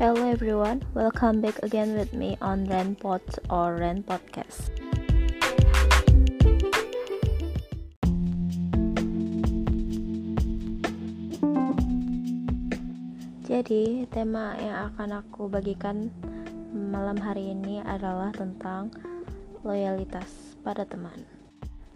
Hello 0.00 0.24
everyone, 0.32 0.80
welcome 0.96 1.44
back 1.44 1.60
again 1.60 1.92
with 1.92 2.16
me 2.16 2.32
on 2.40 2.64
Renpod 2.64 3.20
or 3.52 3.76
Ren 3.76 4.00
Podcast. 4.00 4.72
Jadi, 13.44 14.08
tema 14.08 14.56
yang 14.56 14.88
akan 14.88 15.20
aku 15.20 15.52
bagikan 15.52 16.08
malam 16.72 17.20
hari 17.20 17.52
ini 17.52 17.84
adalah 17.84 18.32
tentang 18.32 18.88
loyalitas 19.60 20.56
pada 20.64 20.88
teman. 20.88 21.28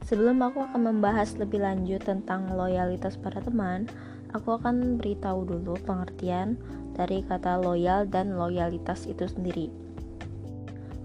Sebelum 0.05 0.45
aku 0.45 0.61
akan 0.61 0.93
membahas 0.93 1.41
lebih 1.41 1.64
lanjut 1.64 2.05
tentang 2.05 2.52
loyalitas 2.52 3.16
pada 3.16 3.41
teman, 3.41 3.89
aku 4.35 4.59
akan 4.59 4.98
beritahu 4.98 5.46
dulu 5.46 5.79
pengertian 5.86 6.58
dari 6.99 7.22
kata 7.22 7.63
loyal 7.63 8.04
dan 8.11 8.35
loyalitas 8.35 9.07
itu 9.07 9.31
sendiri. 9.31 9.71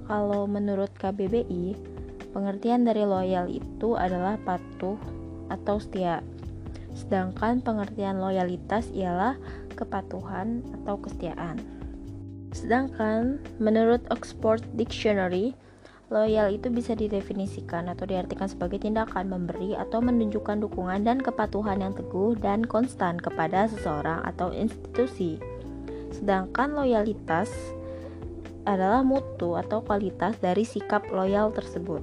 Kalau 0.10 0.50
menurut 0.50 0.90
KBBI, 0.98 1.78
pengertian 2.34 2.82
dari 2.82 3.06
loyal 3.06 3.46
itu 3.46 3.94
adalah 3.94 4.42
patuh 4.42 4.98
atau 5.54 5.78
setia. 5.78 6.26
Sedangkan 6.98 7.62
pengertian 7.62 8.18
loyalitas 8.18 8.90
ialah 8.90 9.38
kepatuhan 9.78 10.66
atau 10.82 10.98
kesetiaan. 10.98 11.62
Sedangkan 12.50 13.38
menurut 13.62 14.02
Oxford 14.10 14.66
Dictionary, 14.74 15.54
Loyal 16.10 16.58
itu 16.58 16.74
bisa 16.74 16.98
didefinisikan 16.98 17.86
atau 17.86 18.10
diartikan 18.10 18.50
sebagai 18.50 18.82
tindakan 18.82 19.30
memberi 19.30 19.78
atau 19.78 20.02
menunjukkan 20.02 20.58
dukungan 20.66 21.06
dan 21.06 21.22
kepatuhan 21.22 21.86
yang 21.86 21.94
teguh 21.94 22.34
dan 22.42 22.66
konstan 22.66 23.22
kepada 23.22 23.70
seseorang 23.70 24.26
atau 24.26 24.50
institusi. 24.50 25.38
Sedangkan 26.10 26.74
loyalitas 26.74 27.54
adalah 28.66 29.06
mutu 29.06 29.54
atau 29.54 29.86
kualitas 29.86 30.34
dari 30.42 30.66
sikap 30.66 31.06
loyal 31.14 31.54
tersebut. 31.54 32.02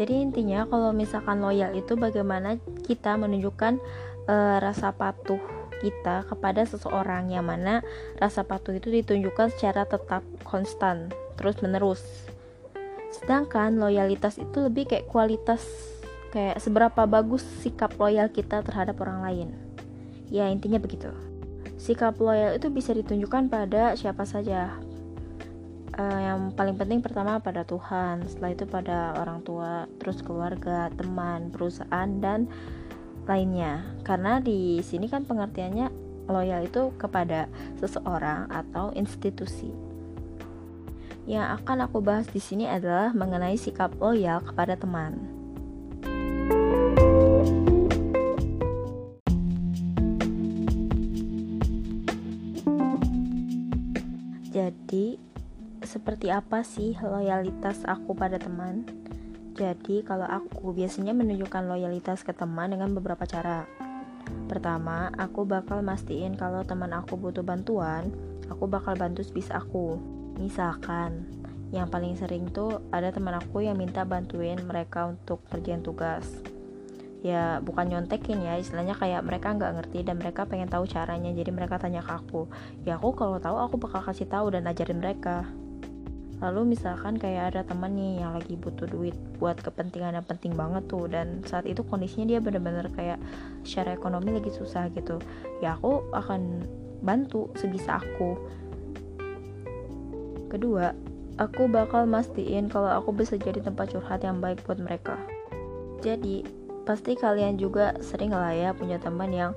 Jadi 0.00 0.24
intinya 0.24 0.64
kalau 0.64 0.96
misalkan 0.96 1.44
loyal 1.44 1.76
itu 1.76 2.00
bagaimana 2.00 2.56
kita 2.88 3.20
menunjukkan 3.20 3.84
e, 4.26 4.36
rasa 4.64 4.96
patuh 4.96 5.38
kita 5.84 6.24
kepada 6.24 6.64
seseorang 6.64 7.28
yang 7.28 7.44
mana 7.44 7.84
rasa 8.16 8.48
patuh 8.48 8.72
itu 8.72 8.88
ditunjukkan 8.88 9.52
secara 9.52 9.84
tetap 9.84 10.24
konstan 10.42 11.12
terus 11.36 11.60
menerus 11.60 12.00
sedangkan 13.24 13.80
loyalitas 13.80 14.36
itu 14.36 14.60
lebih 14.60 14.84
kayak 14.84 15.08
kualitas 15.08 15.64
kayak 16.28 16.60
seberapa 16.60 17.08
bagus 17.08 17.40
sikap 17.64 17.96
loyal 17.96 18.28
kita 18.28 18.60
terhadap 18.60 19.00
orang 19.00 19.24
lain. 19.24 19.48
Ya 20.28 20.52
intinya 20.52 20.76
begitu. 20.76 21.08
Sikap 21.80 22.20
loyal 22.20 22.60
itu 22.60 22.68
bisa 22.68 22.92
ditunjukkan 22.92 23.48
pada 23.48 23.96
siapa 23.96 24.28
saja. 24.28 24.76
Uh, 25.96 26.20
yang 26.20 26.52
paling 26.52 26.76
penting 26.76 27.00
pertama 27.00 27.40
pada 27.40 27.64
Tuhan 27.64 28.28
setelah 28.28 28.50
itu 28.52 28.66
pada 28.68 29.16
orang 29.16 29.40
tua 29.40 29.88
terus 29.96 30.20
keluarga 30.20 30.92
teman 30.92 31.48
perusahaan 31.48 32.10
dan 32.20 32.44
lainnya. 33.24 33.88
Karena 34.04 34.36
di 34.36 34.84
sini 34.84 35.08
kan 35.08 35.24
pengertiannya 35.24 35.88
loyal 36.28 36.68
itu 36.68 36.92
kepada 37.00 37.48
seseorang 37.80 38.52
atau 38.52 38.92
institusi 38.92 39.83
yang 41.24 41.56
akan 41.56 41.88
aku 41.88 42.04
bahas 42.04 42.28
di 42.28 42.40
sini 42.40 42.68
adalah 42.68 43.16
mengenai 43.16 43.56
sikap 43.56 43.96
loyal 43.96 44.44
kepada 44.44 44.76
teman. 44.76 45.16
Jadi, 54.54 55.18
seperti 55.82 56.30
apa 56.30 56.62
sih 56.62 56.94
loyalitas 57.02 57.82
aku 57.82 58.14
pada 58.14 58.38
teman? 58.38 58.86
Jadi, 59.58 60.06
kalau 60.06 60.28
aku 60.28 60.70
biasanya 60.70 61.10
menunjukkan 61.10 61.66
loyalitas 61.66 62.22
ke 62.22 62.30
teman 62.30 62.70
dengan 62.70 62.94
beberapa 62.94 63.26
cara. 63.26 63.66
Pertama, 64.46 65.10
aku 65.18 65.42
bakal 65.42 65.82
mastiin 65.82 66.38
kalau 66.38 66.62
teman 66.62 66.94
aku 66.94 67.18
butuh 67.18 67.42
bantuan, 67.42 68.14
aku 68.46 68.70
bakal 68.70 68.94
bantu 68.94 69.26
sebisa 69.26 69.58
aku. 69.58 69.98
Misalkan, 70.38 71.24
yang 71.74 71.90
paling 71.90 72.14
sering 72.14 72.50
tuh 72.54 72.82
ada 72.94 73.10
teman 73.10 73.34
aku 73.34 73.66
yang 73.66 73.74
minta 73.74 74.06
bantuin 74.06 74.58
mereka 74.62 75.10
untuk 75.10 75.42
kerjaan 75.50 75.82
tugas. 75.82 76.26
Ya 77.24 77.58
bukan 77.64 77.88
nyontekin 77.88 78.44
ya, 78.44 78.60
istilahnya 78.60 78.94
kayak 78.94 79.24
mereka 79.24 79.56
nggak 79.56 79.74
ngerti 79.80 80.04
dan 80.04 80.20
mereka 80.20 80.44
pengen 80.44 80.68
tahu 80.68 80.84
caranya, 80.84 81.32
jadi 81.32 81.50
mereka 81.50 81.80
tanya 81.80 82.04
ke 82.04 82.12
aku. 82.12 82.46
Ya 82.84 83.00
aku 83.00 83.16
kalau 83.16 83.40
tahu 83.40 83.56
aku 83.58 83.80
bakal 83.80 84.04
kasih 84.04 84.28
tahu 84.28 84.52
dan 84.52 84.68
ajarin 84.68 85.00
mereka. 85.00 85.48
Lalu 86.44 86.76
misalkan 86.76 87.16
kayak 87.16 87.56
ada 87.56 87.60
teman 87.64 87.96
nih 87.96 88.20
yang 88.20 88.36
lagi 88.36 88.60
butuh 88.60 88.84
duit 88.84 89.16
buat 89.40 89.56
kepentingan 89.56 90.20
yang 90.20 90.26
penting 90.28 90.52
banget 90.52 90.84
tuh 90.90 91.08
dan 91.08 91.40
saat 91.48 91.64
itu 91.64 91.80
kondisinya 91.86 92.28
dia 92.28 92.38
bener-bener 92.44 92.92
kayak 92.92 93.16
secara 93.64 93.96
ekonomi 93.96 94.36
lagi 94.36 94.52
susah 94.52 94.92
gitu. 94.92 95.16
Ya 95.64 95.80
aku 95.80 96.04
akan 96.12 96.68
bantu 97.00 97.48
sebisa 97.56 97.96
aku 97.96 98.36
Kedua, 100.54 100.94
aku 101.34 101.66
bakal 101.66 102.06
mastiin 102.06 102.70
kalau 102.70 102.86
aku 102.86 103.10
bisa 103.10 103.34
jadi 103.34 103.58
tempat 103.58 103.90
curhat 103.90 104.22
yang 104.22 104.38
baik 104.38 104.62
buat 104.62 104.78
mereka. 104.78 105.18
Jadi, 105.98 106.46
pasti 106.86 107.18
kalian 107.18 107.58
juga 107.58 107.98
sering 107.98 108.30
lah 108.30 108.54
ya 108.54 108.70
punya 108.70 109.02
teman 109.02 109.34
yang 109.34 109.50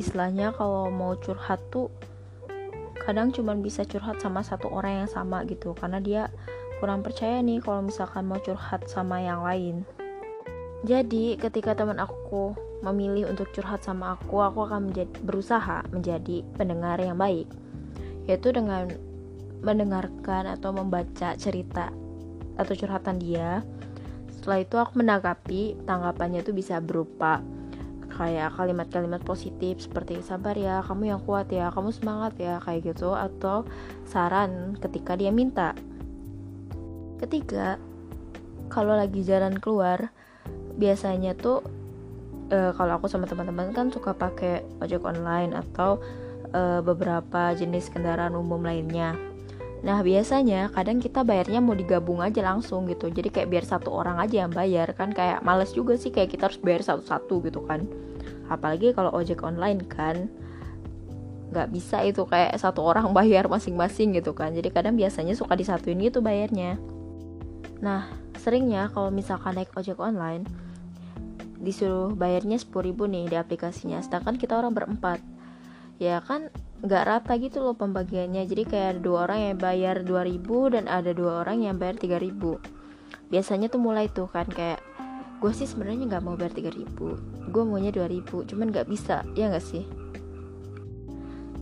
istilahnya 0.00 0.56
kalau 0.56 0.88
mau 0.88 1.12
curhat 1.20 1.60
tuh 1.68 1.92
kadang 3.04 3.28
cuma 3.28 3.52
bisa 3.60 3.84
curhat 3.84 4.24
sama 4.24 4.40
satu 4.40 4.72
orang 4.72 5.04
yang 5.04 5.10
sama 5.10 5.44
gitu 5.44 5.76
karena 5.76 6.00
dia 6.00 6.22
kurang 6.80 7.04
percaya 7.04 7.44
nih 7.44 7.60
kalau 7.60 7.84
misalkan 7.84 8.24
mau 8.24 8.40
curhat 8.40 8.88
sama 8.88 9.20
yang 9.20 9.44
lain. 9.44 9.84
Jadi, 10.80 11.36
ketika 11.36 11.76
teman 11.76 12.00
aku 12.00 12.56
memilih 12.80 13.28
untuk 13.28 13.52
curhat 13.52 13.84
sama 13.84 14.16
aku, 14.16 14.40
aku 14.40 14.64
akan 14.64 14.88
menjadi, 14.88 15.12
berusaha 15.20 15.84
menjadi 15.92 16.40
pendengar 16.56 16.96
yang 17.04 17.20
baik, 17.20 17.44
yaitu 18.24 18.48
dengan 18.48 18.88
mendengarkan 19.62 20.54
atau 20.54 20.70
membaca 20.70 21.34
cerita 21.34 21.90
atau 22.58 22.74
curhatan 22.74 23.22
dia. 23.22 23.62
Setelah 24.34 24.58
itu 24.62 24.76
aku 24.78 24.92
menanggapi 24.98 25.82
tanggapannya 25.86 26.42
itu 26.42 26.54
bisa 26.54 26.78
berupa 26.78 27.42
kayak 28.08 28.56
kalimat-kalimat 28.58 29.22
positif 29.22 29.84
seperti 29.84 30.18
sabar 30.24 30.58
ya 30.58 30.82
kamu 30.82 31.14
yang 31.14 31.20
kuat 31.22 31.52
ya 31.54 31.70
kamu 31.70 31.94
semangat 31.94 32.34
ya 32.40 32.58
kayak 32.58 32.90
gitu 32.90 33.14
atau 33.14 33.62
saran 34.08 34.74
ketika 34.82 35.14
dia 35.14 35.30
minta. 35.30 35.76
Ketiga 37.22 37.78
kalau 38.72 38.94
lagi 38.94 39.22
jalan 39.22 39.58
keluar 39.58 40.10
biasanya 40.78 41.34
tuh 41.34 41.62
e, 42.50 42.74
kalau 42.74 42.98
aku 42.98 43.10
sama 43.10 43.26
teman-teman 43.26 43.74
kan 43.74 43.90
suka 43.90 44.14
pakai 44.14 44.62
ojek 44.78 45.02
online 45.02 45.54
atau 45.54 45.98
e, 46.54 46.78
beberapa 46.82 47.54
jenis 47.54 47.90
kendaraan 47.90 48.38
umum 48.38 48.62
lainnya 48.62 49.27
Nah 49.78 50.02
biasanya 50.02 50.74
kadang 50.74 50.98
kita 50.98 51.22
bayarnya 51.22 51.62
mau 51.62 51.74
digabung 51.74 52.18
aja 52.18 52.42
langsung 52.42 52.90
gitu. 52.90 53.06
Jadi 53.10 53.30
kayak 53.30 53.48
biar 53.50 53.64
satu 53.66 53.94
orang 53.94 54.18
aja 54.18 54.46
yang 54.46 54.52
bayar 54.52 54.90
kan 54.98 55.14
Kayak 55.14 55.46
males 55.46 55.70
juga 55.70 55.94
sih 55.94 56.10
kayak 56.10 56.34
kita 56.34 56.50
harus 56.50 56.58
bayar 56.58 56.82
satu-satu 56.82 57.34
gitu 57.46 57.62
kan. 57.62 57.86
Apalagi 58.50 58.90
kalau 58.96 59.14
ojek 59.14 59.42
online 59.46 59.86
kan 59.86 60.26
Gak 61.48 61.72
bisa 61.72 62.04
itu 62.04 62.28
kayak 62.28 62.60
satu 62.60 62.84
orang 62.84 63.08
bayar 63.18 63.46
masing-masing 63.46 64.18
gitu 64.18 64.34
kan. 64.34 64.50
Jadi 64.50 64.68
kadang 64.74 64.98
biasanya 64.98 65.38
suka 65.38 65.54
disatuin 65.54 66.02
gitu 66.02 66.18
bayarnya. 66.18 66.74
Nah 67.78 68.10
seringnya 68.38 68.90
kalau 68.90 69.14
misalkan 69.14 69.54
naik 69.54 69.70
ojek 69.78 69.98
online 70.02 70.42
Disuruh 71.58 72.14
bayarnya 72.14 72.54
10 72.54 72.70
ribu 72.86 73.06
nih 73.10 73.30
di 73.30 73.36
aplikasinya. 73.38 73.98
Sedangkan 74.02 74.38
kita 74.38 74.58
orang 74.58 74.74
berempat 74.74 75.18
Ya 75.98 76.22
kan 76.22 76.50
nggak 76.78 77.04
rata 77.04 77.34
gitu 77.42 77.58
loh 77.58 77.74
pembagiannya. 77.74 78.46
Jadi 78.46 78.62
kayak 78.66 78.88
ada 78.96 79.00
dua 79.02 79.18
orang 79.26 79.38
yang 79.50 79.56
bayar 79.58 79.96
2000 80.06 80.74
dan 80.74 80.84
ada 80.86 81.10
dua 81.10 81.42
orang 81.42 81.66
yang 81.66 81.76
bayar 81.76 81.98
3000 81.98 82.78
biasanya 83.28 83.68
tuh 83.68 83.80
mulai 83.80 84.08
tuh 84.08 84.24
kan 84.28 84.48
kayak 84.48 84.80
gue 85.38 85.52
sih 85.52 85.68
sebenarnya 85.68 86.16
nggak 86.16 86.24
mau 86.24 86.34
bayar 86.34 86.50
3000 86.56 87.52
gue 87.52 87.62
maunya 87.62 87.92
2000 87.92 88.48
cuman 88.48 88.66
nggak 88.72 88.88
bisa. 88.88 89.26
Ya 89.34 89.50
nggak 89.50 89.64
sih? 89.64 89.84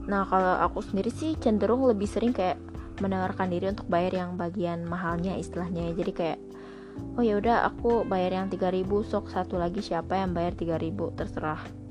Nah 0.07 0.23
kalau 0.29 0.63
aku 0.63 0.85
sendiri 0.85 1.11
sih 1.11 1.35
cenderung 1.41 1.83
lebih 1.85 2.07
sering 2.07 2.31
kayak 2.31 2.61
menawarkan 3.03 3.53
diri 3.53 3.69
untuk 3.69 3.89
bayar 3.91 4.25
yang 4.25 4.41
bagian 4.41 4.85
mahalnya 4.85 5.37
istilahnya. 5.37 5.93
Jadi 5.93 6.13
kayak 6.13 6.39
oh 7.17 7.25
ya 7.25 7.37
udah 7.37 7.69
aku 7.69 8.09
bayar 8.09 8.41
yang 8.41 8.47
3000 8.49 8.85
sok 9.05 9.29
satu 9.29 9.61
lagi 9.61 9.85
siapa 9.85 10.17
yang 10.17 10.33
bayar 10.33 10.57
3000 10.57 11.17
terserah 11.19 11.86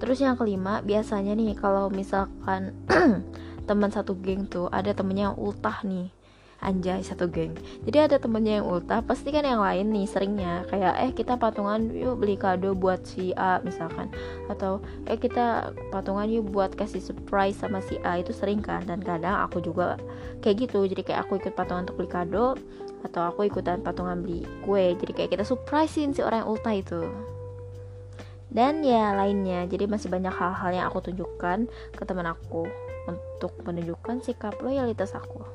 Terus 0.00 0.18
yang 0.24 0.34
kelima, 0.40 0.80
biasanya 0.80 1.36
nih 1.36 1.52
kalau 1.52 1.92
misalkan 1.92 2.72
teman 3.68 3.92
satu 3.92 4.16
geng 4.16 4.48
tuh 4.48 4.72
ada 4.72 4.96
temennya 4.96 5.30
yang 5.30 5.38
ultah 5.38 5.84
nih. 5.84 6.08
anjay 6.60 7.00
satu 7.00 7.24
geng. 7.24 7.56
Jadi 7.88 7.98
ada 8.04 8.16
temennya 8.20 8.60
yang 8.60 8.68
ulta 8.68 9.00
pasti 9.00 9.32
kan 9.32 9.48
yang 9.48 9.64
lain 9.64 9.96
nih 9.96 10.04
seringnya. 10.04 10.68
Kayak 10.68 10.94
eh 11.00 11.12
kita 11.16 11.40
patungan 11.40 11.88
yuk 11.88 12.20
beli 12.20 12.36
kado 12.36 12.76
buat 12.76 13.00
si 13.08 13.32
A 13.32 13.64
misalkan. 13.64 14.12
Atau 14.44 14.84
eh 15.08 15.16
kita 15.16 15.72
patungan 15.88 16.28
yuk 16.28 16.52
buat 16.52 16.76
kasih 16.76 17.00
surprise 17.00 17.56
sama 17.56 17.80
si 17.80 17.96
A 18.04 18.20
itu 18.20 18.36
sering 18.36 18.60
kan. 18.60 18.84
Dan 18.84 19.00
kadang 19.00 19.40
aku 19.40 19.64
juga 19.64 19.96
kayak 20.44 20.68
gitu. 20.68 20.84
Jadi 20.84 21.00
kayak 21.00 21.24
aku 21.24 21.40
ikut 21.40 21.56
patungan 21.56 21.88
untuk 21.88 21.96
beli 21.96 22.12
kado 22.12 22.60
atau 23.08 23.22
aku 23.24 23.48
ikutan 23.48 23.80
patungan 23.80 24.20
beli 24.20 24.44
kue. 24.60 24.92
Jadi 25.00 25.16
kayak 25.16 25.40
kita 25.40 25.48
surprisein 25.48 26.12
si 26.12 26.20
orang 26.20 26.44
yang 26.44 26.50
ulta 26.52 26.76
itu 26.76 27.08
dan 28.50 28.82
ya 28.82 29.14
lainnya. 29.14 29.64
Jadi 29.70 29.86
masih 29.86 30.10
banyak 30.10 30.34
hal-hal 30.34 30.70
yang 30.74 30.86
aku 30.90 31.10
tunjukkan 31.10 31.70
ke 31.94 32.02
teman 32.02 32.26
aku 32.26 32.66
untuk 33.06 33.54
menunjukkan 33.62 34.22
sikap 34.26 34.58
loyalitas 34.60 35.14
aku. 35.14 35.46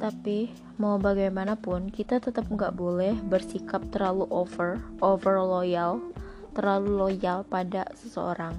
Tapi 0.00 0.50
mau 0.80 0.98
bagaimanapun 0.98 1.92
kita 1.92 2.18
tetap 2.18 2.48
nggak 2.50 2.74
boleh 2.74 3.14
bersikap 3.26 3.84
terlalu 3.94 4.26
over 4.30 4.80
over 5.04 5.38
loyal 5.38 6.02
terlalu 6.50 6.90
loyal 6.98 7.46
pada 7.46 7.86
seseorang. 7.94 8.58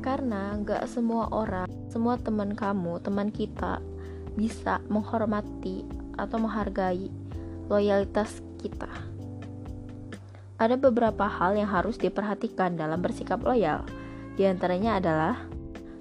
Karena 0.00 0.56
nggak 0.56 0.88
semua 0.88 1.28
orang 1.28 1.68
semua 1.92 2.16
teman 2.16 2.56
kamu 2.56 3.02
teman 3.04 3.28
kita 3.28 3.82
bisa 4.40 4.80
menghormati 4.88 5.84
atau 6.16 6.40
menghargai 6.40 7.12
loyalitas 7.68 8.40
kita. 8.56 8.88
Ada 10.56 10.80
beberapa 10.80 11.28
hal 11.28 11.60
yang 11.60 11.68
harus 11.68 12.00
diperhatikan 12.00 12.80
dalam 12.80 13.04
bersikap 13.04 13.44
loyal. 13.44 13.84
Di 14.40 14.48
antaranya 14.48 14.96
adalah 14.96 15.36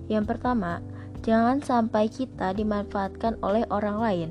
yang 0.08 0.24
pertama, 0.24 0.80
jangan 1.20 1.60
sampai 1.60 2.08
kita 2.08 2.56
dimanfaatkan 2.56 3.36
oleh 3.44 3.68
orang 3.68 4.00
lain. 4.00 4.30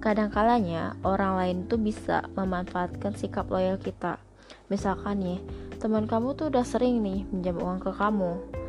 Kadang-kalanya 0.00 0.96
orang 1.04 1.36
lain 1.36 1.56
tuh 1.68 1.78
bisa 1.78 2.24
memanfaatkan 2.32 3.12
sikap 3.12 3.52
loyal 3.52 3.76
kita. 3.76 4.16
Misalkan 4.72 5.20
nih, 5.20 5.38
teman 5.78 6.08
kamu 6.08 6.32
tuh 6.34 6.48
udah 6.48 6.64
sering 6.64 7.04
nih 7.04 7.28
minjam 7.28 7.60
uang 7.60 7.78
ke 7.78 7.92
kamu 7.94 8.61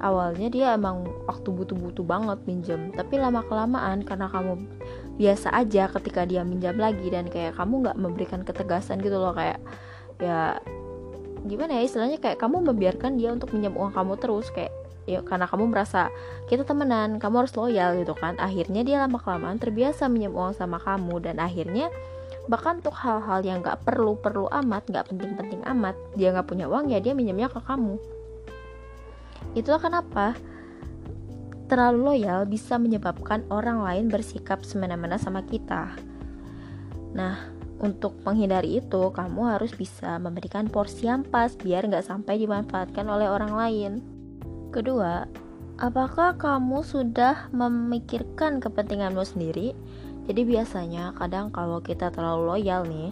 awalnya 0.00 0.48
dia 0.48 0.66
emang 0.74 1.04
waktu 1.28 1.52
butuh-butuh 1.52 2.04
banget 2.04 2.38
minjem 2.48 2.90
tapi 2.96 3.20
lama 3.20 3.44
kelamaan 3.44 4.02
karena 4.02 4.26
kamu 4.32 4.64
biasa 5.20 5.52
aja 5.52 5.92
ketika 6.00 6.24
dia 6.24 6.40
minjam 6.42 6.80
lagi 6.80 7.12
dan 7.12 7.28
kayak 7.28 7.56
kamu 7.56 7.84
nggak 7.84 7.96
memberikan 8.00 8.40
ketegasan 8.40 9.04
gitu 9.04 9.20
loh 9.20 9.36
kayak 9.36 9.60
ya 10.20 10.56
gimana 11.44 11.80
ya 11.80 11.82
istilahnya 11.84 12.16
kayak 12.20 12.40
kamu 12.40 12.64
membiarkan 12.72 13.20
dia 13.20 13.32
untuk 13.32 13.52
minjam 13.52 13.76
uang 13.76 13.92
kamu 13.92 14.16
terus 14.20 14.48
kayak 14.52 14.72
ya 15.08 15.24
karena 15.24 15.48
kamu 15.48 15.72
merasa 15.72 16.12
kita 16.48 16.64
temenan 16.68 17.16
kamu 17.16 17.44
harus 17.44 17.56
loyal 17.56 17.96
gitu 17.96 18.12
kan. 18.12 18.36
Akhirnya 18.36 18.84
dia 18.84 19.00
lama 19.00 19.16
kelamaan 19.16 19.56
terbiasa 19.56 20.06
minjam 20.12 20.36
uang 20.36 20.52
sama 20.54 20.76
kamu 20.76 21.24
dan 21.24 21.40
akhirnya 21.40 21.88
bahkan 22.46 22.82
untuk 22.82 22.94
hal-hal 22.94 23.40
yang 23.46 23.62
nggak 23.62 23.82
perlu 23.86 24.18
perlu 24.18 24.50
amat 24.50 24.86
nggak 24.90 25.06
penting-penting 25.12 25.60
amat 25.70 25.94
dia 26.18 26.34
nggak 26.34 26.46
punya 26.50 26.66
uang 26.66 26.90
ya 26.90 26.98
dia 26.98 27.14
minjamnya 27.14 27.46
ke 27.46 27.62
kamu 27.62 27.94
Itulah 29.58 29.82
kenapa 29.82 30.38
terlalu 31.70 31.98
loyal 32.02 32.50
bisa 32.50 32.78
menyebabkan 32.82 33.46
orang 33.46 33.82
lain 33.86 34.06
bersikap 34.10 34.66
semena-mena 34.66 35.18
sama 35.18 35.46
kita. 35.46 35.94
Nah, 37.14 37.38
untuk 37.78 38.18
menghindari 38.26 38.82
itu, 38.82 39.08
kamu 39.14 39.56
harus 39.56 39.72
bisa 39.72 40.18
memberikan 40.18 40.66
porsi 40.66 41.06
yang 41.06 41.22
pas 41.22 41.54
biar 41.54 41.86
nggak 41.86 42.04
sampai 42.04 42.42
dimanfaatkan 42.42 43.06
oleh 43.06 43.30
orang 43.30 43.54
lain. 43.54 43.92
Kedua, 44.74 45.24
apakah 45.78 46.34
kamu 46.36 46.82
sudah 46.82 47.48
memikirkan 47.54 48.58
kepentinganmu 48.58 49.22
sendiri? 49.22 49.72
Jadi 50.26 50.42
biasanya 50.44 51.16
kadang 51.16 51.48
kalau 51.50 51.80
kita 51.80 52.12
terlalu 52.12 52.54
loyal 52.54 52.84
nih, 52.84 53.10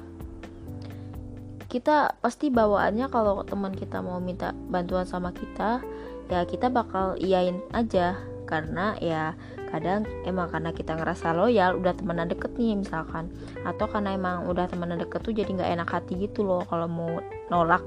kita 1.72 2.16
pasti 2.20 2.48
bawaannya 2.52 3.08
kalau 3.08 3.44
teman 3.44 3.72
kita 3.72 4.04
mau 4.04 4.20
minta 4.20 4.52
bantuan 4.68 5.08
sama 5.08 5.32
kita, 5.32 5.80
ya 6.28 6.44
kita 6.44 6.68
bakal 6.72 7.16
iyain 7.20 7.60
aja. 7.72 8.16
Karena 8.48 8.96
ya 8.96 9.36
kadang 9.68 10.08
emang 10.24 10.48
karena 10.48 10.72
kita 10.72 10.96
ngerasa 10.96 11.36
loyal 11.36 11.76
udah 11.76 11.92
temenan 11.92 12.32
deket 12.32 12.56
nih 12.56 12.80
misalkan. 12.80 13.28
Atau 13.64 13.88
karena 13.92 14.16
emang 14.16 14.48
udah 14.48 14.64
temenan 14.68 14.96
deket 14.96 15.20
tuh 15.20 15.36
jadi 15.36 15.48
nggak 15.52 15.72
enak 15.76 15.88
hati 15.88 16.16
gitu 16.16 16.48
loh 16.48 16.64
kalau 16.64 16.88
mau 16.88 17.20
nolak 17.52 17.84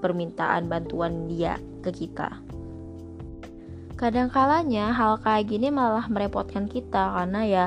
permintaan 0.00 0.72
bantuan 0.72 1.28
dia 1.28 1.60
ke 1.84 1.92
kita. 1.92 2.40
Kadang 3.98 4.30
kalanya 4.30 4.94
hal 4.94 5.20
kayak 5.20 5.52
gini 5.52 5.68
malah 5.68 6.08
merepotkan 6.08 6.64
kita. 6.64 7.12
Karena 7.12 7.44
ya 7.44 7.66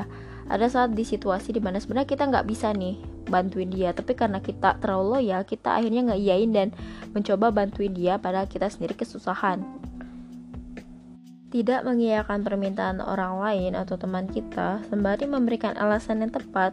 ada 0.50 0.66
saat 0.66 0.98
di 0.98 1.06
situasi 1.06 1.54
di 1.54 1.62
mana 1.62 1.78
sebenarnya 1.78 2.08
kita 2.10 2.26
nggak 2.26 2.48
bisa 2.50 2.74
nih 2.74 3.11
bantuin 3.28 3.68
dia. 3.70 3.94
Tapi 3.94 4.14
karena 4.14 4.42
kita 4.42 4.78
terlalu 4.78 5.20
loyal 5.20 5.42
kita 5.46 5.78
akhirnya 5.78 6.12
nggak 6.12 6.20
iyain 6.22 6.50
dan 6.50 6.68
mencoba 7.12 7.50
bantuin 7.54 7.92
dia 7.92 8.18
padahal 8.18 8.48
kita 8.48 8.70
sendiri 8.70 8.98
kesusahan. 8.98 9.62
Tidak 11.52 11.84
mengiyakan 11.84 12.40
permintaan 12.40 13.04
orang 13.04 13.36
lain 13.44 13.72
atau 13.76 14.00
teman 14.00 14.24
kita 14.24 14.80
sembari 14.88 15.28
memberikan 15.28 15.76
alasan 15.76 16.24
yang 16.24 16.32
tepat 16.32 16.72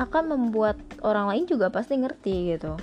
akan 0.00 0.24
membuat 0.32 0.80
orang 1.04 1.28
lain 1.28 1.44
juga 1.44 1.68
pasti 1.68 2.00
ngerti 2.00 2.56
gitu. 2.56 2.76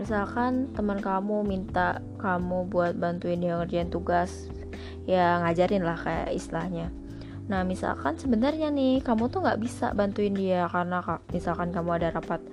Misalkan 0.00 0.72
teman 0.72 1.02
kamu 1.02 1.44
minta 1.44 2.00
kamu 2.16 2.70
buat 2.70 2.96
bantuin 2.96 3.42
dia 3.42 3.60
ngerjain 3.60 3.92
tugas 3.92 4.48
ya 5.08 5.40
ngajarin 5.40 5.82
lah 5.82 5.96
kayak 5.96 6.36
istilahnya 6.36 6.92
Nah, 7.48 7.64
misalkan 7.64 8.20
sebenarnya 8.20 8.68
nih 8.68 9.00
kamu 9.00 9.32
tuh 9.32 9.40
nggak 9.44 9.60
bisa 9.60 9.96
bantuin 9.96 10.36
dia 10.36 10.68
karena 10.68 11.00
misalkan 11.32 11.72
kamu 11.72 11.90
ada 11.96 12.08
rapat 12.12 12.44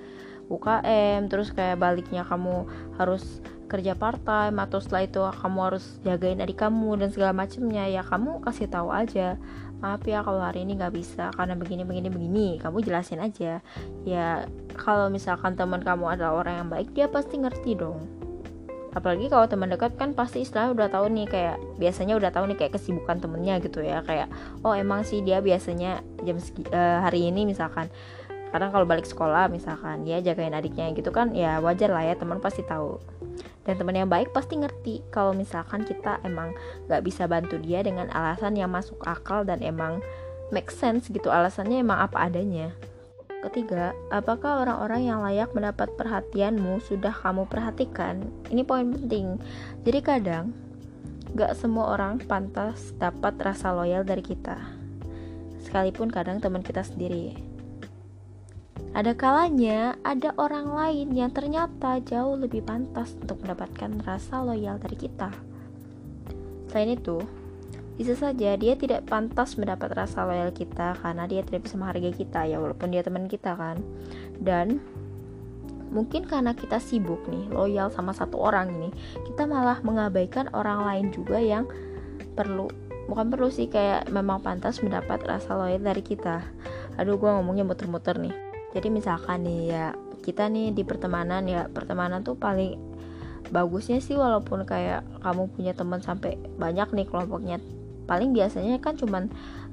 UKM, 0.48 1.28
terus 1.28 1.52
kayak 1.52 1.82
baliknya 1.82 2.24
kamu 2.24 2.70
harus 2.96 3.44
kerja 3.66 3.98
part 3.98 4.22
time 4.22 4.62
atau 4.62 4.78
setelah 4.78 5.04
itu 5.10 5.22
kamu 5.42 5.60
harus 5.60 5.86
jagain 6.06 6.38
adik 6.38 6.62
kamu 6.62 7.02
dan 7.02 7.10
segala 7.10 7.34
macemnya 7.34 7.90
ya 7.90 8.06
kamu 8.06 8.46
kasih 8.46 8.70
tahu 8.70 8.94
aja 8.94 9.42
maaf 9.82 10.06
ya 10.06 10.22
kalau 10.22 10.40
hari 10.40 10.64
ini 10.64 10.80
nggak 10.80 10.96
bisa 10.96 11.30
karena 11.36 11.54
begini 11.54 11.84
begini 11.84 12.10
begini. 12.10 12.48
Kamu 12.58 12.80
jelasin 12.82 13.20
aja. 13.20 13.60
Ya 14.08 14.48
kalau 14.80 15.12
misalkan 15.12 15.54
teman 15.60 15.84
kamu 15.84 16.16
adalah 16.16 16.42
orang 16.42 16.56
yang 16.64 16.70
baik 16.72 16.90
dia 16.96 17.08
pasti 17.12 17.38
ngerti 17.38 17.76
dong 17.76 18.25
apalagi 18.96 19.28
kalau 19.28 19.44
teman 19.46 19.68
dekat 19.68 20.00
kan 20.00 20.16
pasti 20.16 20.48
istilahnya 20.48 20.72
udah 20.72 20.88
tahu 20.88 21.06
nih 21.12 21.28
kayak 21.28 21.58
biasanya 21.76 22.16
udah 22.16 22.32
tahu 22.32 22.48
nih 22.48 22.58
kayak 22.58 22.74
kesibukan 22.80 23.20
temennya 23.20 23.60
gitu 23.60 23.84
ya. 23.84 24.00
Kayak 24.08 24.32
oh 24.64 24.72
emang 24.72 25.04
sih 25.04 25.20
dia 25.20 25.44
biasanya 25.44 26.00
jam 26.24 26.40
segi, 26.40 26.64
uh, 26.72 27.04
hari 27.04 27.28
ini 27.28 27.44
misalkan. 27.44 27.92
Kadang 28.56 28.72
kalau 28.72 28.88
balik 28.88 29.04
sekolah 29.04 29.52
misalkan 29.52 30.08
ya 30.08 30.24
jagain 30.24 30.56
adiknya 30.56 30.88
gitu 30.96 31.12
kan 31.12 31.36
ya 31.36 31.60
wajar 31.60 31.92
lah 31.92 32.08
ya 32.08 32.16
teman 32.16 32.40
pasti 32.40 32.64
tahu. 32.64 33.04
Dan 33.68 33.76
teman 33.76 34.00
yang 34.00 34.08
baik 34.08 34.32
pasti 34.32 34.56
ngerti 34.56 35.04
kalau 35.12 35.36
misalkan 35.36 35.84
kita 35.84 36.24
emang 36.24 36.56
nggak 36.88 37.04
bisa 37.04 37.28
bantu 37.28 37.60
dia 37.60 37.84
dengan 37.84 38.08
alasan 38.16 38.56
yang 38.56 38.72
masuk 38.72 39.04
akal 39.04 39.44
dan 39.44 39.60
emang 39.60 40.00
make 40.56 40.72
sense 40.72 41.12
gitu. 41.12 41.28
Alasannya 41.28 41.84
emang 41.84 42.00
apa 42.00 42.32
adanya 42.32 42.72
Ketiga, 43.44 43.92
apakah 44.14 44.64
orang-orang 44.64 45.12
yang 45.12 45.20
layak 45.20 45.52
mendapat 45.52 45.92
perhatianmu 46.00 46.80
sudah 46.86 47.12
kamu 47.12 47.44
perhatikan? 47.50 48.24
Ini 48.48 48.64
poin 48.64 48.88
penting. 48.94 49.42
Jadi 49.84 50.00
kadang, 50.00 50.56
gak 51.36 51.58
semua 51.60 51.98
orang 52.00 52.24
pantas 52.24 52.96
dapat 52.96 53.36
rasa 53.42 53.76
loyal 53.76 54.08
dari 54.08 54.24
kita. 54.24 54.56
Sekalipun 55.68 56.08
kadang 56.08 56.40
teman 56.40 56.64
kita 56.64 56.86
sendiri. 56.86 57.56
Ada 58.96 59.12
kalanya 59.12 60.00
ada 60.08 60.32
orang 60.40 60.72
lain 60.72 61.12
yang 61.12 61.28
ternyata 61.36 62.00
jauh 62.00 62.40
lebih 62.40 62.64
pantas 62.64 63.12
untuk 63.20 63.44
mendapatkan 63.44 63.92
rasa 64.08 64.40
loyal 64.40 64.80
dari 64.80 64.96
kita. 64.96 65.36
Selain 66.72 66.96
itu, 66.96 67.20
bisa 67.96 68.12
saja 68.12 68.60
dia 68.60 68.76
tidak 68.76 69.08
pantas 69.08 69.56
mendapat 69.56 69.96
rasa 69.96 70.28
loyal 70.28 70.52
kita 70.52 71.00
karena 71.00 71.24
dia 71.32 71.48
tidak 71.48 71.64
bisa 71.64 71.80
menghargai 71.80 72.12
kita 72.12 72.44
ya 72.44 72.60
walaupun 72.60 72.92
dia 72.92 73.00
teman 73.00 73.32
kita 73.32 73.56
kan. 73.56 73.80
Dan 74.36 74.84
mungkin 75.96 76.28
karena 76.28 76.52
kita 76.52 76.84
sibuk 76.84 77.24
nih 77.32 77.48
loyal 77.56 77.88
sama 77.88 78.12
satu 78.12 78.36
orang 78.36 78.76
ini, 78.76 78.90
kita 79.32 79.48
malah 79.48 79.80
mengabaikan 79.80 80.52
orang 80.52 80.84
lain 80.84 81.06
juga 81.16 81.40
yang 81.40 81.64
perlu 82.36 82.68
bukan 83.08 83.32
perlu 83.32 83.48
sih 83.48 83.72
kayak 83.72 84.12
memang 84.12 84.44
pantas 84.44 84.84
mendapat 84.84 85.24
rasa 85.24 85.56
loyal 85.56 85.80
dari 85.80 86.04
kita. 86.04 86.44
Aduh 87.00 87.16
gue 87.16 87.32
ngomongnya 87.32 87.64
muter-muter 87.64 88.20
nih. 88.20 88.36
Jadi 88.76 88.92
misalkan 88.92 89.48
nih 89.48 89.62
ya 89.72 89.86
kita 90.20 90.52
nih 90.52 90.76
di 90.76 90.84
pertemanan 90.84 91.48
ya 91.48 91.72
pertemanan 91.72 92.28
tuh 92.28 92.36
paling 92.36 92.76
bagusnya 93.54 94.02
sih 94.02 94.18
walaupun 94.18 94.66
kayak 94.68 95.06
kamu 95.22 95.48
punya 95.54 95.72
teman 95.78 96.02
sampai 96.02 96.36
banyak 96.58 96.90
nih 96.98 97.06
kelompoknya 97.06 97.62
paling 98.06 98.32
biasanya 98.32 98.78
kan 98.80 98.96
cuman 98.96 99.30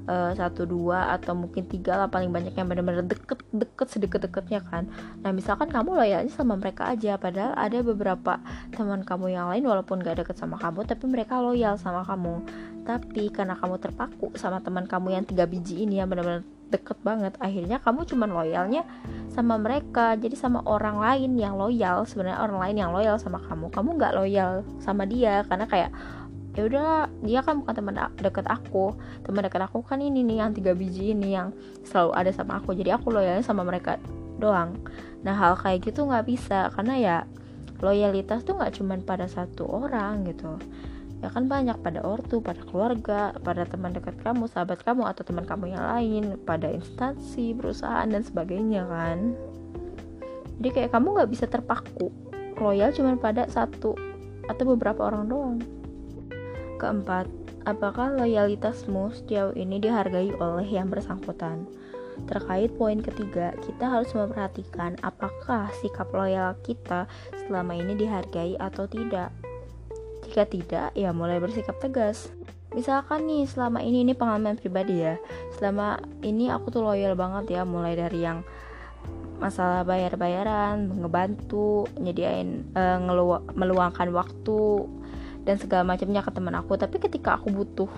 uh, 0.07 0.31
satu 0.35 0.67
dua 0.67 1.15
atau 1.15 1.35
mungkin 1.35 1.67
tiga 1.67 1.95
lah 1.95 2.07
paling 2.11 2.31
banyak 2.31 2.53
yang 2.55 2.67
benar-benar 2.67 3.05
deket-deket 3.07 3.87
sedekat-dekatnya 3.87 4.61
kan. 4.65 4.89
Nah 5.23 5.31
misalkan 5.31 5.71
kamu 5.71 5.95
loyalnya 5.95 6.31
sama 6.33 6.59
mereka 6.59 6.91
aja 6.91 7.15
padahal 7.15 7.55
ada 7.55 7.79
beberapa 7.83 8.39
teman 8.73 9.03
kamu 9.07 9.35
yang 9.35 9.47
lain 9.51 9.63
walaupun 9.63 10.03
gak 10.03 10.23
deket 10.23 10.35
sama 10.39 10.59
kamu 10.59 10.83
tapi 10.87 11.05
mereka 11.07 11.39
loyal 11.39 11.79
sama 11.79 12.03
kamu. 12.03 12.43
Tapi 12.83 13.31
karena 13.31 13.55
kamu 13.55 13.79
terpaku 13.79 14.35
sama 14.35 14.59
teman 14.59 14.83
kamu 14.83 15.15
yang 15.15 15.23
tiga 15.23 15.47
biji 15.47 15.87
ini 15.87 16.03
yang 16.03 16.11
benar-benar 16.11 16.43
deket 16.73 16.97
banget 17.05 17.37
akhirnya 17.37 17.77
kamu 17.77 18.01
cuman 18.09 18.33
loyalnya 18.33 18.81
sama 19.31 19.61
mereka. 19.61 20.17
Jadi 20.17 20.33
sama 20.35 20.65
orang 20.65 20.97
lain 20.99 21.37
yang 21.37 21.55
loyal 21.55 22.03
sebenarnya 22.03 22.41
orang 22.41 22.59
lain 22.59 22.77
yang 22.81 22.91
loyal 22.91 23.15
sama 23.21 23.39
kamu 23.45 23.69
kamu 23.69 23.89
nggak 23.95 24.13
loyal 24.17 24.51
sama 24.81 25.07
dia. 25.07 25.45
Karena 25.47 25.69
kayak 25.69 25.93
ya 26.53 26.69
udah 26.69 27.09
dia 27.25 27.41
kan 27.41 27.61
bukan 27.61 27.73
teman 27.73 27.95
deket 28.21 28.45
aku. 28.45 28.93
Teman 29.25 29.41
deket 29.45 29.61
aku 29.65 29.81
kan 29.81 30.01
ini 30.01 30.21
nih 30.21 30.45
yang 30.45 30.51
tiga 30.53 30.77
biji 30.77 31.13
ini 31.17 31.33
yang 31.33 31.49
selalu 31.85 32.11
ada 32.13 32.31
sama 32.33 32.61
aku. 32.61 32.77
Jadi 32.77 32.93
aku 32.93 33.09
loyalnya 33.09 33.41
sama 33.41 33.65
mereka 33.65 33.97
doang. 34.37 34.77
Nah 35.25 35.33
hal 35.33 35.57
kayak 35.57 35.89
gitu 35.89 36.05
nggak 36.05 36.25
bisa 36.29 36.69
karena 36.73 36.95
ya 36.97 37.17
loyalitas 37.81 38.45
tuh 38.45 38.55
nggak 38.55 38.79
cuman 38.79 38.99
pada 39.01 39.25
satu 39.25 39.65
orang 39.65 40.29
gitu. 40.29 40.55
Ya 41.23 41.31
kan 41.31 41.47
banyak 41.47 41.79
pada 41.79 42.03
ortu, 42.03 42.43
pada 42.43 42.59
keluarga, 42.67 43.31
pada 43.47 43.63
teman 43.63 43.95
dekat 43.95 44.19
kamu, 44.19 44.51
sahabat 44.51 44.83
kamu 44.83 45.07
atau 45.07 45.23
teman 45.23 45.47
kamu 45.47 45.71
yang 45.71 45.85
lain, 45.87 46.23
pada 46.43 46.67
instansi, 46.67 47.55
perusahaan 47.55 48.03
dan 48.03 48.27
sebagainya 48.27 48.83
kan. 48.83 49.31
Jadi 50.59 50.69
kayak 50.69 50.91
kamu 50.91 51.15
nggak 51.15 51.31
bisa 51.31 51.47
terpaku. 51.47 52.11
Loyal 52.59 52.91
cuma 52.91 53.15
pada 53.15 53.47
satu 53.47 53.95
atau 54.51 54.63
beberapa 54.75 55.07
orang 55.07 55.31
doang. 55.31 55.57
Keempat, 56.83 57.31
apakah 57.63 58.11
loyalitasmu 58.19 59.15
sejauh 59.15 59.55
ini 59.55 59.79
dihargai 59.79 60.35
oleh 60.35 60.67
yang 60.67 60.91
bersangkutan? 60.91 61.63
Terkait 62.27 62.75
poin 62.75 62.99
ketiga, 62.99 63.55
kita 63.63 63.87
harus 63.87 64.11
memperhatikan 64.11 64.99
apakah 64.99 65.71
sikap 65.79 66.11
loyal 66.11 66.59
kita 66.59 67.07
selama 67.39 67.71
ini 67.79 67.95
dihargai 67.95 68.59
atau 68.59 68.83
tidak. 68.83 69.31
Jika 70.27 70.43
tidak, 70.43 70.89
ya 70.91 71.15
mulai 71.15 71.39
bersikap 71.39 71.79
tegas. 71.79 72.27
Misalkan 72.75 73.31
nih, 73.31 73.47
selama 73.47 73.79
ini 73.79 74.03
ini 74.03 74.11
pengalaman 74.11 74.59
pribadi 74.59 75.07
ya. 75.07 75.15
Selama 75.55 76.03
ini 76.19 76.51
aku 76.51 76.67
tuh 76.67 76.83
loyal 76.83 77.15
banget 77.15 77.47
ya, 77.47 77.61
mulai 77.63 77.95
dari 77.95 78.27
yang 78.27 78.43
masalah 79.39 79.87
bayar-bayaran, 79.87 80.99
ngebantu, 80.99 81.87
nyediain 81.95 82.67
uh, 82.75 82.99
ngelu 83.07 83.55
meluangkan 83.55 84.11
waktu 84.11 84.83
dan 85.43 85.55
segala 85.59 85.83
macamnya 85.83 86.23
ke 86.23 86.31
teman 86.31 86.55
aku. 86.55 86.75
Tapi 86.79 86.99
ketika 86.99 87.39
aku 87.39 87.51
butuh 87.51 87.91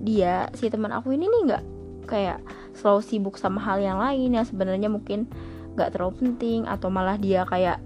dia, 0.00 0.48
si 0.56 0.70
teman 0.72 0.90
aku 0.94 1.12
ini 1.12 1.26
nih 1.28 1.42
nggak 1.50 1.64
kayak 2.08 2.38
selalu 2.74 3.02
sibuk 3.06 3.36
sama 3.38 3.62
hal 3.62 3.78
yang 3.78 3.98
lain 4.00 4.34
yang 4.34 4.46
sebenarnya 4.46 4.90
mungkin 4.90 5.30
nggak 5.78 5.94
terlalu 5.94 6.18
penting 6.18 6.66
atau 6.66 6.90
malah 6.90 7.14
dia 7.14 7.46
kayak 7.46 7.78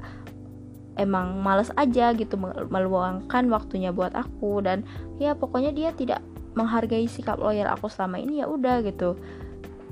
emang 0.94 1.42
males 1.42 1.74
aja 1.74 2.14
gitu 2.14 2.38
meluangkan 2.70 3.44
waktunya 3.50 3.90
buat 3.90 4.14
aku. 4.14 4.62
Dan 4.62 4.86
ya 5.18 5.34
pokoknya 5.34 5.74
dia 5.74 5.90
tidak 5.92 6.22
menghargai 6.54 7.10
sikap 7.10 7.42
loyal 7.42 7.66
aku 7.74 7.90
selama 7.90 8.22
ini 8.22 8.40
ya 8.40 8.46
udah 8.46 8.80
gitu. 8.86 9.18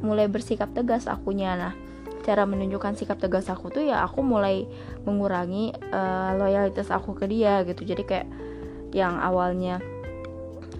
Mulai 0.01 0.31
bersikap 0.31 0.71
tegas 0.73 1.11
akunya. 1.11 1.59
Nah 1.59 1.75
cara 2.23 2.47
menunjukkan 2.47 2.95
sikap 2.95 3.19
tegas 3.19 3.51
aku 3.51 3.75
tuh 3.75 3.83
ya 3.83 4.07
aku 4.07 4.23
mulai 4.23 4.63
mengurangi 5.03 5.75
uh, 5.91 6.39
loyalitas 6.39 6.89
aku 6.95 7.19
ke 7.19 7.27
dia 7.27 7.67
gitu. 7.67 7.83
Jadi 7.83 8.03
kayak 8.07 8.29
yang 8.93 9.19
awalnya 9.19 9.81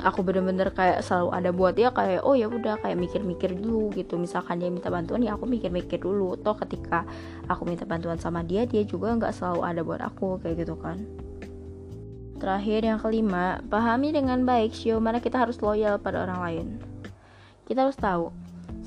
aku 0.03 0.27
bener-bener 0.27 0.75
kayak 0.75 1.01
selalu 1.07 1.31
ada 1.31 1.51
buat 1.55 1.73
dia 1.79 1.95
kayak 1.95 2.27
oh 2.27 2.35
ya 2.35 2.51
udah 2.51 2.83
kayak 2.83 2.99
mikir-mikir 2.99 3.55
dulu 3.55 3.95
gitu. 3.95 4.19
Misalkan 4.19 4.59
dia 4.61 4.69
minta 4.69 4.91
bantuan 4.91 5.23
ya 5.23 5.39
aku 5.39 5.47
mikir-mikir 5.47 6.03
dulu. 6.03 6.37
Toh 6.41 6.59
ketika 6.59 7.07
aku 7.47 7.65
minta 7.65 7.87
bantuan 7.87 8.19
sama 8.19 8.43
dia 8.43 8.67
dia 8.67 8.83
juga 8.83 9.15
nggak 9.15 9.33
selalu 9.33 9.61
ada 9.63 9.81
buat 9.87 10.03
aku 10.03 10.43
kayak 10.43 10.67
gitu 10.67 10.75
kan. 10.77 11.03
Terakhir 12.43 12.83
yang 12.83 12.99
kelima 12.99 13.63
pahami 13.71 14.11
dengan 14.11 14.43
baik 14.43 14.75
sio 14.75 14.99
mana 14.99 15.23
kita 15.23 15.39
harus 15.39 15.63
loyal 15.63 16.03
pada 16.03 16.27
orang 16.27 16.41
lain. 16.43 16.67
Kita 17.71 17.87
harus 17.87 17.95
tahu 17.95 18.35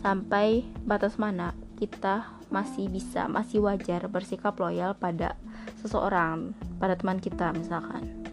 sampai 0.03 0.67
batas 0.84 1.15
mana 1.15 1.55
kita 1.79 2.36
masih 2.51 2.91
bisa 2.91 3.25
masih 3.32 3.63
wajar 3.63 4.05
bersikap 4.12 4.53
loyal 4.60 4.94
pada 4.94 5.34
seseorang 5.82 6.53
pada 6.77 6.94
teman 6.94 7.17
kita 7.17 7.51
misalkan 7.55 8.25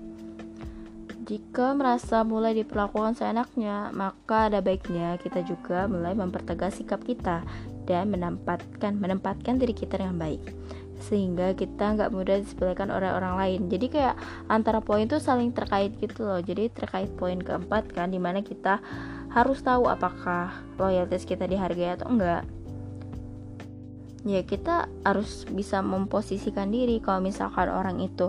jika 1.33 1.73
merasa 1.73 2.21
mulai 2.29 2.53
diperlakukan 2.53 3.17
seenaknya, 3.17 3.89
maka 3.97 4.53
ada 4.53 4.61
baiknya 4.61 5.17
kita 5.17 5.41
juga 5.41 5.89
mulai 5.89 6.13
mempertegas 6.13 6.77
sikap 6.77 7.01
kita 7.09 7.41
dan 7.89 8.13
menempatkan 8.13 9.01
menempatkan 9.01 9.57
diri 9.57 9.73
kita 9.73 9.97
dengan 9.97 10.21
baik. 10.21 10.45
Sehingga 11.01 11.57
kita 11.57 11.97
nggak 11.97 12.13
mudah 12.13 12.37
disepelekan 12.45 12.93
oleh 12.93 13.09
orang 13.09 13.41
lain. 13.41 13.73
Jadi 13.73 13.89
kayak 13.89 14.21
antara 14.53 14.85
poin 14.85 15.09
itu 15.09 15.17
saling 15.17 15.57
terkait 15.57 15.97
gitu 16.05 16.21
loh. 16.29 16.37
Jadi 16.45 16.69
terkait 16.69 17.09
poin 17.17 17.41
keempat 17.41 17.89
kan 17.97 18.13
di 18.13 18.21
mana 18.21 18.45
kita 18.45 18.85
harus 19.33 19.65
tahu 19.65 19.89
apakah 19.89 20.53
loyalitas 20.77 21.25
kita 21.25 21.49
dihargai 21.49 21.97
atau 21.97 22.13
enggak. 22.13 22.45
Ya 24.29 24.45
kita 24.45 24.93
harus 25.01 25.49
bisa 25.49 25.81
memposisikan 25.81 26.69
diri 26.69 27.01
kalau 27.01 27.25
misalkan 27.25 27.73
orang 27.73 28.05
itu 28.05 28.29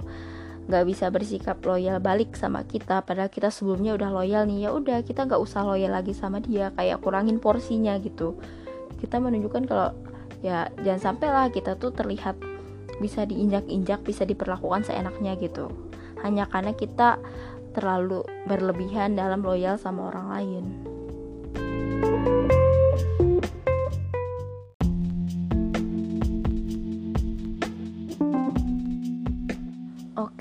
nggak 0.63 0.83
bisa 0.87 1.11
bersikap 1.11 1.59
loyal 1.67 1.99
balik 1.99 2.39
sama 2.39 2.63
kita 2.63 3.03
padahal 3.03 3.27
kita 3.27 3.51
sebelumnya 3.51 3.95
udah 3.99 4.09
loyal 4.11 4.43
nih. 4.47 4.67
Ya 4.67 4.69
udah 4.71 5.03
kita 5.03 5.27
nggak 5.27 5.41
usah 5.41 5.67
loyal 5.67 5.91
lagi 5.91 6.15
sama 6.15 6.39
dia 6.39 6.71
kayak 6.75 7.03
kurangin 7.03 7.37
porsinya 7.43 7.99
gitu. 7.99 8.39
Kita 9.03 9.19
menunjukkan 9.19 9.63
kalau 9.67 9.91
ya 10.39 10.71
jangan 10.83 11.15
sampai 11.15 11.27
lah 11.31 11.47
kita 11.51 11.75
tuh 11.75 11.91
terlihat 11.91 12.39
bisa 12.99 13.27
diinjak-injak 13.27 14.03
bisa 14.07 14.23
diperlakukan 14.23 14.87
seenaknya 14.87 15.35
gitu. 15.39 15.67
Hanya 16.23 16.47
karena 16.47 16.71
kita 16.71 17.19
terlalu 17.75 18.23
berlebihan 18.47 19.17
dalam 19.17 19.43
loyal 19.43 19.75
sama 19.75 20.13
orang 20.13 20.27
lain. 20.31 20.92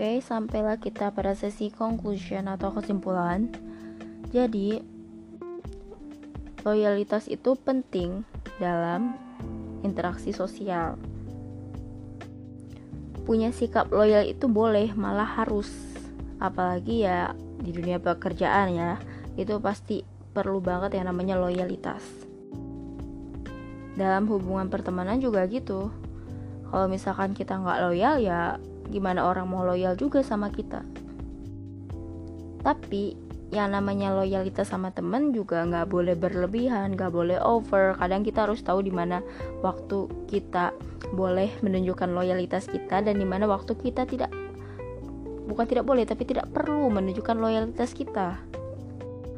Oke, 0.03 0.19
sampailah 0.19 0.83
kita 0.83 1.15
pada 1.15 1.31
sesi 1.31 1.71
conclusion 1.71 2.51
atau 2.51 2.75
kesimpulan. 2.75 3.47
Jadi, 4.35 4.83
loyalitas 6.67 7.31
itu 7.31 7.55
penting 7.55 8.27
dalam 8.59 9.15
interaksi 9.87 10.35
sosial. 10.35 10.99
Punya 13.23 13.55
sikap 13.55 13.95
loyal 13.95 14.27
itu 14.27 14.51
boleh, 14.51 14.91
malah 14.99 15.39
harus. 15.39 15.71
Apalagi 16.43 17.07
ya 17.07 17.31
di 17.63 17.71
dunia 17.71 18.03
pekerjaan 18.03 18.75
ya, 18.75 18.99
itu 19.39 19.55
pasti 19.63 20.03
perlu 20.35 20.59
banget 20.59 20.99
yang 20.99 21.15
namanya 21.15 21.39
loyalitas. 21.39 22.03
Dalam 23.95 24.27
hubungan 24.27 24.67
pertemanan 24.67 25.23
juga 25.23 25.47
gitu. 25.47 25.95
Kalau 26.75 26.91
misalkan 26.91 27.39
kita 27.39 27.55
nggak 27.55 27.81
loyal 27.87 28.19
ya 28.19 28.59
gimana 28.93 29.25
orang 29.25 29.49
mau 29.49 29.65
loyal 29.65 29.97
juga 29.97 30.21
sama 30.21 30.53
kita 30.53 30.85
tapi 32.63 33.17
yang 33.53 33.77
namanya 33.77 34.17
loyalitas 34.17 34.73
sama 34.73 34.97
temen 34.97 35.37
juga 35.37 35.61
nggak 35.69 35.93
boleh 35.93 36.17
berlebihan, 36.17 36.97
nggak 36.97 37.13
boleh 37.13 37.37
over. 37.45 37.93
Kadang 38.01 38.25
kita 38.25 38.49
harus 38.49 38.65
tahu 38.65 38.81
di 38.81 38.89
mana 38.89 39.21
waktu 39.61 40.09
kita 40.25 40.73
boleh 41.13 41.53
menunjukkan 41.61 42.17
loyalitas 42.17 42.65
kita 42.65 43.05
dan 43.05 43.21
di 43.21 43.29
mana 43.29 43.45
waktu 43.45 43.77
kita 43.77 44.09
tidak 44.09 44.33
bukan 45.45 45.69
tidak 45.69 45.85
boleh 45.85 46.09
tapi 46.09 46.25
tidak 46.25 46.49
perlu 46.49 46.89
menunjukkan 46.89 47.37
loyalitas 47.37 47.93
kita. 47.93 48.41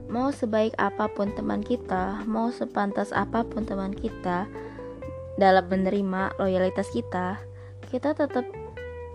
Mau 0.06 0.30
sebaik 0.30 0.78
apa 0.78 1.10
pun 1.10 1.34
teman 1.34 1.58
kita, 1.58 2.22
mau 2.30 2.54
sepantas 2.54 3.10
apa 3.10 3.42
pun 3.42 3.66
teman 3.66 3.90
kita 3.90 4.46
dalam 5.34 5.66
menerima 5.66 6.38
loyalitas 6.38 6.86
kita, 6.94 7.42
kita 7.90 8.14
tetap 8.14 8.46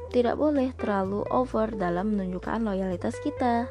tidak 0.09 0.35
boleh 0.41 0.73
terlalu 0.73 1.21
over 1.29 1.69
dalam 1.73 2.17
menunjukkan 2.17 2.65
loyalitas 2.65 3.13
kita. 3.21 3.69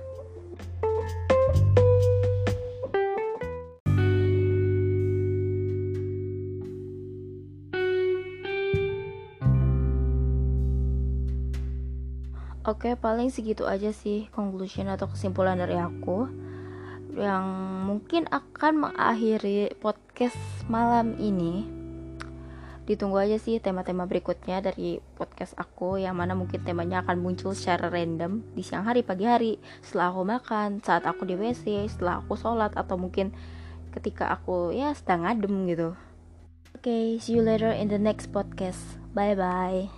Oke, 12.69 13.01
paling 13.01 13.33
segitu 13.33 13.65
aja 13.65 13.97
sih 13.97 14.29
conclusion 14.29 14.93
atau 14.93 15.09
kesimpulan 15.09 15.57
dari 15.57 15.81
aku 15.81 16.29
yang 17.17 17.49
mungkin 17.89 18.29
akan 18.29 18.85
mengakhiri 18.85 19.73
podcast 19.81 20.37
malam 20.69 21.17
ini 21.17 21.78
ditunggu 22.89 23.21
aja 23.21 23.37
sih 23.37 23.61
tema-tema 23.61 24.09
berikutnya 24.09 24.65
dari 24.65 24.97
podcast 25.21 25.53
aku 25.61 26.01
yang 26.01 26.17
mana 26.17 26.33
mungkin 26.33 26.65
temanya 26.65 27.05
akan 27.05 27.21
muncul 27.21 27.53
secara 27.53 27.93
random 27.93 28.41
di 28.57 28.65
siang 28.65 28.89
hari 28.89 29.05
pagi 29.05 29.29
hari 29.29 29.61
setelah 29.85 30.09
aku 30.17 30.25
makan 30.25 30.81
saat 30.81 31.05
aku 31.05 31.29
di 31.29 31.37
WC 31.37 31.85
setelah 31.93 32.25
aku 32.25 32.33
sholat 32.41 32.73
atau 32.73 32.97
mungkin 32.97 33.37
ketika 33.93 34.33
aku 34.33 34.73
ya 34.73 34.97
sedang 34.97 35.29
adem 35.29 35.69
gitu. 35.69 35.93
Oke 36.73 36.89
okay, 36.89 37.05
see 37.21 37.37
you 37.37 37.45
later 37.45 37.69
in 37.69 37.93
the 37.93 38.01
next 38.01 38.33
podcast. 38.33 38.81
Bye 39.13 39.37
bye 39.37 39.93